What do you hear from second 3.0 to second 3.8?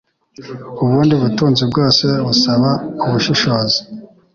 ubushishozi